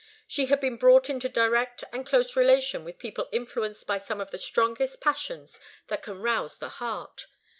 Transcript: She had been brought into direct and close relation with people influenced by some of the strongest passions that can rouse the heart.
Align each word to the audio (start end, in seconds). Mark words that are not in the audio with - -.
She 0.27 0.47
had 0.47 0.59
been 0.59 0.77
brought 0.77 1.11
into 1.11 1.29
direct 1.29 1.83
and 1.93 2.07
close 2.07 2.35
relation 2.35 2.83
with 2.83 2.97
people 2.97 3.29
influenced 3.31 3.85
by 3.85 3.99
some 3.99 4.19
of 4.19 4.31
the 4.31 4.39
strongest 4.39 4.99
passions 4.99 5.59
that 5.89 6.01
can 6.01 6.23
rouse 6.23 6.57
the 6.57 6.69
heart. 6.69 7.27